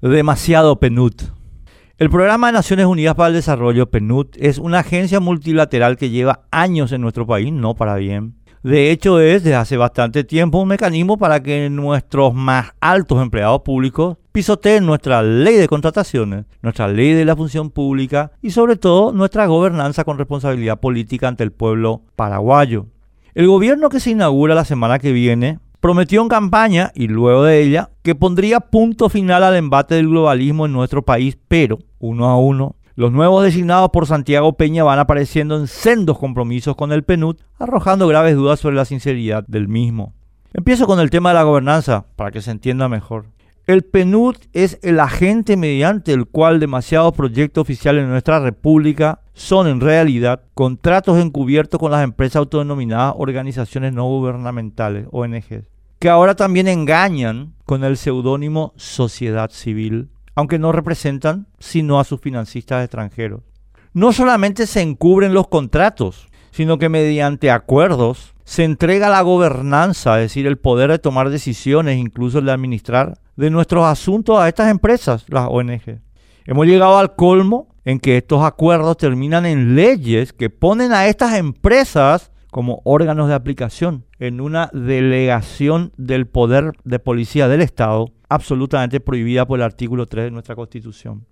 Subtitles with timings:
[0.00, 1.14] Demasiado PNUD.
[1.96, 6.42] El Programa de Naciones Unidas para el Desarrollo, PNUD, es una agencia multilateral que lleva
[6.52, 8.36] años en nuestro país, no para bien.
[8.62, 13.62] De hecho, es desde hace bastante tiempo un mecanismo para que nuestros más altos empleados
[13.62, 19.10] públicos pisoteen nuestra ley de contrataciones, nuestra ley de la función pública y sobre todo
[19.10, 22.86] nuestra gobernanza con responsabilidad política ante el pueblo paraguayo.
[23.34, 27.62] El gobierno que se inaugura la semana que viene prometió en campaña y luego de
[27.62, 32.38] ella que pondría punto final al embate del globalismo en nuestro país, pero uno a
[32.38, 37.36] uno los nuevos designados por Santiago Peña van apareciendo en sendos compromisos con el PNUD,
[37.56, 40.14] arrojando graves dudas sobre la sinceridad del mismo.
[40.52, 43.26] Empiezo con el tema de la gobernanza, para que se entienda mejor.
[43.68, 49.68] El PNUD es el agente mediante el cual demasiados proyectos oficiales en nuestra república son
[49.68, 56.68] en realidad contratos encubiertos con las empresas autodenominadas organizaciones no gubernamentales, ONG, que ahora también
[56.68, 63.42] engañan con el seudónimo sociedad civil, aunque no representan sino a sus financistas extranjeros.
[63.92, 70.30] No solamente se encubren los contratos, sino que mediante acuerdos se entrega la gobernanza, es
[70.30, 74.70] decir, el poder de tomar decisiones, incluso el de administrar de nuestros asuntos a estas
[74.70, 76.00] empresas, las ONG.
[76.46, 81.34] Hemos llegado al colmo en que estos acuerdos terminan en leyes que ponen a estas
[81.34, 89.00] empresas como órganos de aplicación en una delegación del poder de policía del Estado absolutamente
[89.00, 91.26] prohibida por el artículo 3 de nuestra Constitución.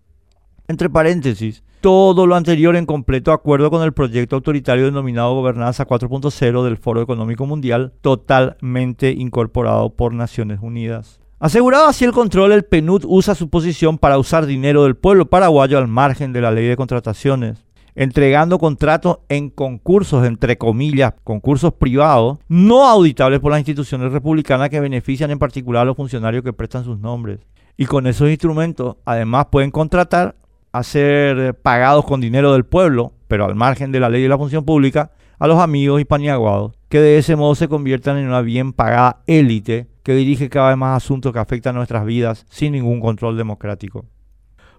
[0.69, 6.65] Entre paréntesis, todo lo anterior en completo acuerdo con el proyecto autoritario denominado Gobernanza 4.0
[6.65, 11.21] del Foro Económico Mundial, totalmente incorporado por Naciones Unidas.
[11.39, 15.79] Asegurado así el control, el PNUD usa su posición para usar dinero del pueblo paraguayo
[15.79, 17.66] al margen de la ley de contrataciones,
[17.97, 24.81] entregando contratos en concursos, entre comillas, concursos privados, no auditables por las instituciones republicanas que
[24.81, 27.41] benefician en particular a los funcionarios que prestan sus nombres.
[27.79, 30.37] Y con esos instrumentos, además, pueden contratar
[30.73, 34.39] a ser pagados con dinero del pueblo, pero al margen de la ley de la
[34.39, 38.43] función pública, a los amigos y paniaguados, que de ese modo se conviertan en una
[38.43, 43.01] bien pagada élite que dirige cada vez más asuntos que afectan nuestras vidas sin ningún
[43.01, 44.05] control democrático.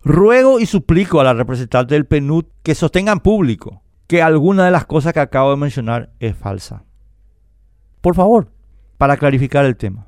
[0.08, 4.86] Ruego y suplico a la representante del PNUD que sostengan público que alguna de las
[4.86, 6.86] cosas que acabo de mencionar es falsa.
[8.00, 8.50] Por favor,
[8.98, 10.08] para clarificar el tema.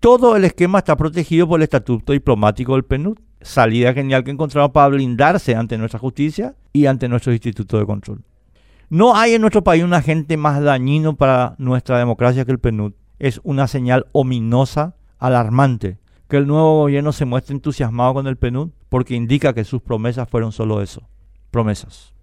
[0.00, 4.70] Todo el esquema está protegido por el estatuto diplomático del PNUD, salida genial que encontramos
[4.70, 8.24] para blindarse ante nuestra justicia y ante nuestro instituto de control.
[8.88, 12.94] No hay en nuestro país un agente más dañino para nuestra democracia que el PNUD
[13.18, 15.98] es una señal ominosa, alarmante,
[16.30, 20.28] que el nuevo gobierno se muestre entusiasmado con el PNUD porque indica que sus promesas
[20.28, 21.02] fueron solo eso,
[21.50, 22.13] promesas.